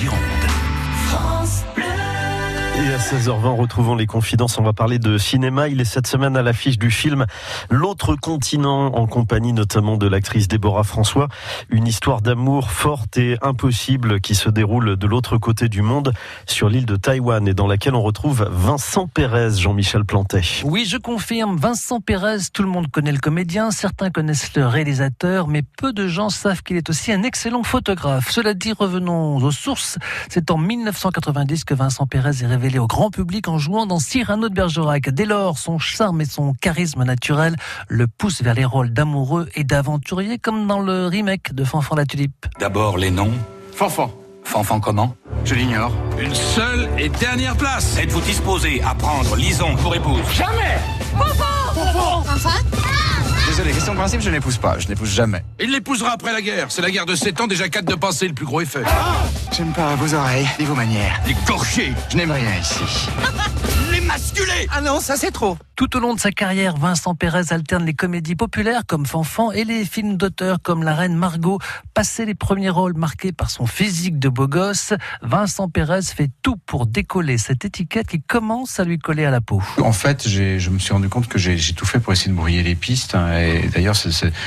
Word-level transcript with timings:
Gironde. 0.00 0.29
Et 3.00 3.02
à 3.02 3.18
16h20, 3.18 3.56
retrouvons 3.56 3.94
les 3.94 4.06
confidences. 4.06 4.58
On 4.58 4.62
va 4.62 4.72
parler 4.72 4.98
de 4.98 5.16
cinéma. 5.16 5.68
Il 5.68 5.80
est 5.80 5.86
cette 5.86 6.06
semaine 6.06 6.36
à 6.36 6.42
l'affiche 6.42 6.78
du 6.78 6.90
film 6.90 7.24
L'autre 7.70 8.14
continent, 8.14 8.94
en 8.94 9.06
compagnie 9.06 9.52
notamment 9.52 9.96
de 9.96 10.06
l'actrice 10.06 10.48
Déborah 10.48 10.82
François. 10.82 11.28
Une 11.70 11.86
histoire 11.86 12.20
d'amour 12.20 12.70
forte 12.70 13.16
et 13.16 13.38
impossible 13.42 14.20
qui 14.20 14.34
se 14.34 14.50
déroule 14.50 14.96
de 14.96 15.06
l'autre 15.06 15.38
côté 15.38 15.68
du 15.68 15.82
monde, 15.82 16.12
sur 16.46 16.68
l'île 16.68 16.84
de 16.84 16.96
Taïwan, 16.96 17.46
et 17.48 17.54
dans 17.54 17.66
laquelle 17.66 17.94
on 17.94 18.02
retrouve 18.02 18.46
Vincent 18.50 19.06
Pérez, 19.06 19.56
Jean-Michel 19.56 20.04
Plantet. 20.04 20.42
Oui, 20.64 20.84
je 20.84 20.98
confirme. 20.98 21.56
Vincent 21.56 22.00
Pérez, 22.00 22.50
tout 22.52 22.62
le 22.62 22.68
monde 22.68 22.90
connaît 22.90 23.12
le 23.12 23.18
comédien, 23.18 23.70
certains 23.70 24.10
connaissent 24.10 24.54
le 24.56 24.66
réalisateur, 24.66 25.48
mais 25.48 25.62
peu 25.62 25.92
de 25.92 26.06
gens 26.06 26.28
savent 26.28 26.62
qu'il 26.62 26.76
est 26.76 26.90
aussi 26.90 27.12
un 27.12 27.22
excellent 27.22 27.62
photographe. 27.62 28.30
Cela 28.30 28.52
dit, 28.52 28.72
revenons 28.72 29.36
aux 29.36 29.52
sources. 29.52 29.98
C'est 30.28 30.50
en 30.50 30.58
1990 30.58 31.64
que 31.64 31.74
Vincent 31.74 32.06
Pérez 32.06 32.42
est 32.42 32.46
révélé 32.46 32.78
au 32.78 32.89
grand 32.90 33.10
public 33.10 33.46
en 33.46 33.56
jouant 33.56 33.86
dans 33.86 34.00
Cyrano 34.00 34.48
de 34.48 34.54
Bergerac. 34.54 35.10
Dès 35.10 35.24
lors, 35.24 35.58
son 35.58 35.78
charme 35.78 36.22
et 36.22 36.24
son 36.24 36.54
charisme 36.54 37.04
naturel 37.04 37.54
le 37.86 38.08
poussent 38.08 38.42
vers 38.42 38.54
les 38.54 38.64
rôles 38.64 38.92
d'amoureux 38.92 39.48
et 39.54 39.62
d'aventuriers, 39.62 40.38
comme 40.38 40.66
dans 40.66 40.80
le 40.80 41.06
remake 41.06 41.54
de 41.54 41.62
Fanfan 41.62 41.94
la 41.94 42.04
Tulipe. 42.04 42.46
D'abord 42.58 42.98
les 42.98 43.12
noms. 43.12 43.30
Fanfan, 43.76 44.10
Fanfan 44.42 44.80
comment? 44.80 45.14
Je 45.44 45.54
l'ignore. 45.54 45.92
Une 46.18 46.34
seule 46.34 46.88
et 46.98 47.08
dernière 47.08 47.56
place. 47.56 47.96
Êtes-vous 47.96 48.22
disposé 48.22 48.82
à 48.82 48.96
prendre 48.96 49.36
Lison 49.36 49.76
pour 49.76 49.94
épouse? 49.94 50.20
Désolé, 53.46 53.72
question 53.72 53.92
de 53.92 53.98
principe, 53.98 54.20
je 54.20 54.30
n'épouse 54.30 54.58
pas. 54.58 54.78
Je 54.78 54.88
n'épouse 54.88 55.10
jamais. 55.10 55.42
Il 55.58 55.70
l'épousera 55.72 56.12
après 56.12 56.32
la 56.32 56.40
guerre. 56.40 56.66
C'est 56.70 56.82
la 56.82 56.90
guerre 56.90 57.06
de 57.06 57.14
7 57.14 57.40
ans, 57.40 57.46
déjà 57.46 57.68
4 57.68 57.84
de 57.84 57.94
passé, 57.94 58.28
le 58.28 58.34
plus 58.34 58.46
gros 58.46 58.60
effet. 58.60 58.82
J'aime 59.56 59.72
pas 59.72 59.94
vos 59.96 60.14
oreilles 60.14 60.48
et 60.58 60.64
vos 60.64 60.74
manières. 60.74 61.20
Écorché 61.28 61.92
Je 62.10 62.16
n'aime 62.16 62.30
rien 62.30 62.56
ici. 62.60 63.08
Ah 64.72 64.80
non, 64.80 64.98
ça 64.98 65.16
c'est 65.16 65.30
trop. 65.30 65.56
Tout 65.76 65.96
au 65.96 66.00
long 66.00 66.14
de 66.14 66.20
sa 66.20 66.32
carrière, 66.32 66.76
Vincent 66.76 67.14
Pérez 67.14 67.52
alterne 67.52 67.84
les 67.84 67.94
comédies 67.94 68.34
populaires 68.34 68.82
comme 68.86 69.06
Fanfan 69.06 69.52
et 69.52 69.64
les 69.64 69.84
films 69.84 70.16
d'auteur 70.16 70.58
comme 70.62 70.82
La 70.82 70.94
Reine 70.94 71.14
Margot. 71.14 71.58
Passé 71.94 72.26
les 72.26 72.34
premiers 72.34 72.70
rôles 72.70 72.94
marqués 72.94 73.32
par 73.32 73.50
son 73.50 73.66
physique 73.66 74.18
de 74.18 74.28
beau 74.28 74.48
gosse, 74.48 74.94
Vincent 75.22 75.68
Pérez 75.68 76.02
fait 76.02 76.30
tout 76.42 76.56
pour 76.66 76.86
décoller 76.86 77.38
cette 77.38 77.64
étiquette 77.64 78.08
qui 78.08 78.20
commence 78.20 78.80
à 78.80 78.84
lui 78.84 78.98
coller 78.98 79.24
à 79.24 79.30
la 79.30 79.40
peau. 79.40 79.62
En 79.80 79.92
fait, 79.92 80.28
je 80.28 80.70
me 80.70 80.78
suis 80.78 80.92
rendu 80.92 81.08
compte 81.08 81.28
que 81.28 81.38
j'ai 81.38 81.56
tout 81.72 81.86
fait 81.86 82.00
pour 82.00 82.12
essayer 82.12 82.30
de 82.32 82.36
brouiller 82.36 82.62
les 82.62 82.74
pistes. 82.74 83.14
hein, 83.14 83.38
Et 83.38 83.68
d'ailleurs, 83.68 83.96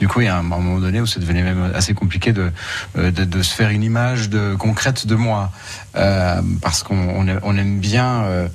du 0.00 0.08
coup, 0.08 0.20
il 0.20 0.24
y 0.24 0.28
a 0.28 0.36
un, 0.36 0.42
moment 0.42 0.78
donné 0.80 1.00
où 1.00 1.06
ça 1.06 1.20
devenait 1.20 1.42
même 1.42 1.72
assez 1.74 1.94
compliqué 1.94 2.32
de, 2.32 2.50
euh, 2.98 3.10
de, 3.10 3.24
de 3.24 3.42
se 3.42 3.54
faire 3.54 3.70
une 3.70 3.84
image 3.84 4.30
de, 4.30 4.56
concrète 4.56 5.06
de 5.06 5.14
moi. 5.14 5.52
Euh, 5.96 6.42
parce 6.60 6.82
qu'on 6.82 7.24
on 7.42 7.56
aime 7.56 7.78
bien 7.78 8.24
euh, 8.24 8.48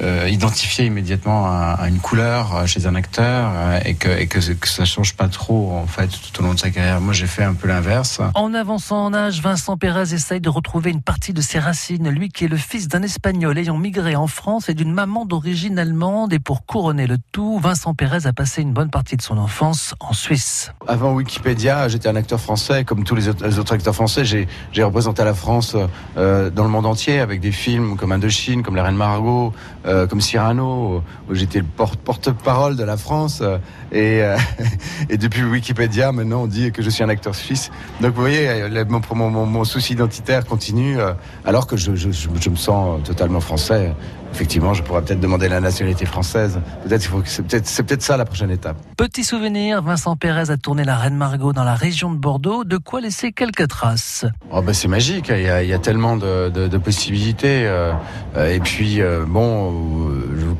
euh, 0.00 0.28
identifier 0.28 0.86
immédiatement 0.86 1.46
à, 1.46 1.76
à 1.78 1.88
une 1.88 1.98
couleur 1.98 2.54
euh, 2.54 2.66
chez 2.66 2.86
un 2.86 2.94
acteur 2.94 3.50
euh, 3.54 3.80
et, 3.84 3.94
que, 3.94 4.08
et 4.08 4.26
que, 4.26 4.38
que 4.38 4.68
ça 4.68 4.84
change 4.84 5.14
pas 5.14 5.28
trop, 5.28 5.72
en 5.72 5.86
fait, 5.86 6.08
tout 6.08 6.40
au 6.40 6.44
long 6.44 6.54
de 6.54 6.58
sa 6.58 6.70
carrière. 6.70 7.00
Moi, 7.00 7.12
j'ai 7.12 7.26
fait 7.26 7.44
un 7.44 7.54
peu 7.54 7.68
l'inverse. 7.68 8.20
En 8.34 8.54
avançant 8.54 9.04
en 9.04 9.14
âge, 9.14 9.40
Vincent 9.40 9.76
Pérez 9.76 10.14
essaye 10.14 10.40
de 10.40 10.48
retrouver 10.48 10.90
une 10.90 11.02
partie 11.02 11.32
de 11.32 11.40
ses 11.40 11.58
racines, 11.58 12.08
lui 12.08 12.28
qui 12.28 12.44
est 12.44 12.48
le 12.48 12.56
fils 12.56 12.88
d'un 12.88 13.02
Espagnol 13.02 13.56
ayant 13.58 13.78
migré 13.78 14.16
en 14.16 14.26
France 14.26 14.68
et 14.68 14.74
d'une 14.74 14.92
maman 14.92 15.24
d'origine 15.26 15.78
allemande. 15.78 16.32
Et 16.32 16.38
pour 16.38 16.66
couronner 16.66 17.06
le 17.06 17.18
tout, 17.32 17.58
Vincent 17.58 17.94
Pérez 17.94 18.26
a 18.26 18.32
passé 18.32 18.62
une 18.62 18.72
bonne 18.72 18.90
partie 18.90 19.16
de 19.16 19.22
son 19.22 19.38
enfance 19.38 19.94
en 20.00 20.12
Suisse. 20.12 20.72
Avant 20.86 21.12
Wikipédia, 21.12 21.88
j'étais 21.88 22.08
un 22.08 22.16
acteur 22.16 22.40
français, 22.40 22.84
comme 22.84 23.04
tous 23.04 23.14
les 23.14 23.28
autres, 23.28 23.46
les 23.46 23.58
autres 23.58 23.72
acteurs 23.72 23.94
français. 23.94 24.24
J'ai 24.24 24.48
j'ai 24.72 24.82
représenté 24.82 25.24
la 25.24 25.34
France 25.34 25.76
euh, 26.16 26.50
dans 26.50 26.64
le 26.64 26.70
monde 26.70 26.86
entier 26.86 27.20
avec 27.20 27.40
des 27.40 27.52
films 27.52 27.96
comme 27.96 28.12
Indochine, 28.12 28.62
comme 28.62 28.76
La 28.76 28.82
Reine 28.82 28.96
Margot, 28.96 29.52
euh, 29.86 30.06
comme 30.06 30.20
Cyrano, 30.20 31.02
où 31.28 31.34
j'étais 31.34 31.58
le 31.58 31.64
porte- 31.64 32.00
porte-parole 32.00 32.76
de 32.76 32.84
la 32.84 32.96
France. 32.96 33.40
euh, 33.42 33.58
et, 33.92 34.22
euh, 34.22 34.36
et 35.10 35.18
depuis 35.18 35.42
Wikipédia, 35.44 36.12
maintenant, 36.12 36.42
on 36.42 36.46
dit 36.46 36.72
que 36.72 36.82
je 36.82 36.90
suis 36.90 37.04
un 37.04 37.08
acteur 37.08 37.34
suisse. 37.34 37.70
Donc, 38.00 38.14
vous 38.14 38.20
voyez, 38.20 38.48
mon, 39.14 39.64
souci 39.64 39.92
identitaire 39.92 40.44
continue, 40.44 40.98
alors 41.44 41.66
que 41.66 41.76
je 41.76 41.90
me 42.50 42.56
sens 42.56 43.02
totalement 43.04 43.40
français. 43.40 43.94
Effectivement, 44.34 44.74
je 44.74 44.82
pourrais 44.82 45.00
peut-être 45.02 45.20
demander 45.20 45.48
la 45.48 45.60
nationalité 45.60 46.06
française. 46.06 46.58
Peut-être, 46.82 47.08
c'est 47.24 47.82
peut-être, 47.84 48.02
ça 48.02 48.16
la 48.16 48.24
prochaine 48.24 48.50
étape. 48.50 48.76
Petit 48.96 49.22
souvenir, 49.22 49.80
Vincent 49.80 50.16
Pérez 50.16 50.50
a 50.50 50.56
tourné 50.56 50.82
La 50.82 50.96
Reine 50.96 51.14
Margot 51.16 51.52
dans 51.52 51.62
la 51.62 51.76
région 51.76 52.10
de 52.10 52.16
Bordeaux, 52.16 52.64
de 52.64 52.76
quoi 52.76 53.00
laisser 53.00 53.30
quelques 53.30 53.68
traces. 53.68 54.26
Oh 54.50 54.60
bah 54.60 54.74
c'est 54.74 54.88
magique, 54.88 55.26
il 55.30 55.42
y 55.42 55.48
a, 55.48 55.62
il 55.62 55.68
y 55.68 55.72
a 55.72 55.78
tellement 55.78 56.16
de, 56.16 56.48
de- 56.48 56.66
de 56.66 56.78
possibilités. 56.78 57.64
euh, 57.64 57.92
euh, 58.36 58.52
et 58.52 58.58
puis, 58.58 59.00
euh, 59.00 59.24
bon, 59.24 59.72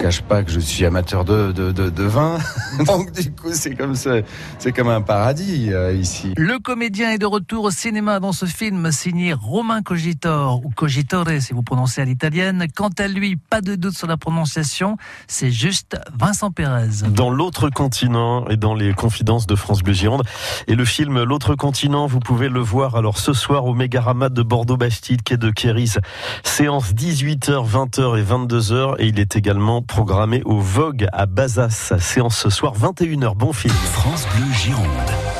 cache 0.05 0.21
pas 0.21 0.43
que 0.43 0.51
je 0.51 0.61
suis 0.61 0.85
amateur 0.85 1.25
de, 1.25 1.51
de, 1.53 1.73
de, 1.73 1.89
de 1.89 2.03
vin. 2.03 2.37
Donc 2.87 3.11
du 3.13 3.33
coup, 3.33 3.49
c'est 3.55 3.75
comme, 3.75 3.95
ça- 3.95 4.21
c'est 4.59 4.71
comme 4.71 4.89
un 4.89 5.01
paradis 5.01 5.73
euh, 5.73 5.95
ici. 5.95 6.35
Le 6.37 6.59
comédien 6.59 7.13
est 7.13 7.19
de 7.19 7.25
retour 7.25 7.65
au 7.65 7.71
cinéma 7.71 8.21
dans 8.21 8.33
ce 8.33 8.45
film 8.45 8.93
signé 8.93 9.33
Romain 9.33 9.81
Cogitor, 9.81 10.61
ou 10.63 10.69
Cogitore 10.69 11.25
si 11.41 11.55
vous 11.55 11.63
prononcez 11.63 12.03
à 12.03 12.05
l'italienne. 12.05 12.67
Quant 12.77 12.91
à 12.99 13.09
lui, 13.09 13.37
pas 13.37 13.63
de 13.63 13.77
doute 13.77 13.97
sur 13.97 14.07
la 14.07 14.19
prononciation, 14.19 14.99
c'est 15.27 15.51
juste 15.51 15.97
Vincent 16.21 16.51
Pérez. 16.51 17.09
Dans 17.09 17.31
l'autre 17.31 17.71
continent 17.71 18.47
et 18.49 18.59
dans 18.59 18.75
les 18.75 18.93
confidences 18.93 19.47
de 19.47 19.55
France 19.57 19.83
Bleu 19.83 19.95
Gironde. 19.95 20.25
Et 20.69 20.75
le 20.75 20.85
film 20.85 21.23
L'autre 21.23 21.55
continent, 21.55 22.07
vous 22.07 22.21
pouvez 22.21 22.51
le 22.51 22.61
voir 22.61 22.97
alors 22.97 23.17
ce 23.17 23.33
soir 23.33 23.65
au 23.65 23.73
Mégarama 23.73 24.29
de 24.29 24.43
Bordeaux-Bastide, 24.43 25.23
quai 25.23 25.39
de 25.39 25.51
Kéris. 25.51 25.95
Séance 26.43 26.93
18h, 26.93 27.67
20h 27.67 28.19
et 28.19 28.23
22h. 28.23 28.97
Et 28.99 29.07
il 29.07 29.19
est 29.19 29.37
également 29.37 29.81
programmé 29.95 30.43
au 30.45 30.59
Vogue 30.59 31.07
à 31.13 31.25
Bazas. 31.27 31.93
Séance 32.01 32.37
ce 32.37 32.51
soir 32.51 32.75
21h. 32.77 33.37
Bon 33.37 33.53
film. 33.53 33.73
France 33.93 34.27
Bleu 34.35 34.53
Gironde. 34.53 35.34